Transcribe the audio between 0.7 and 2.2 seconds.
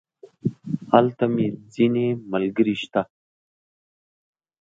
هلته مې ځينې